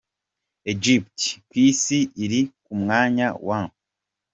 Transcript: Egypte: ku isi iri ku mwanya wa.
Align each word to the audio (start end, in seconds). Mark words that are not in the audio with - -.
Egypte: 0.73 1.25
ku 1.47 1.53
isi 1.67 1.99
iri 2.23 2.41
ku 2.63 2.71
mwanya 2.81 3.27
wa. 3.47 3.59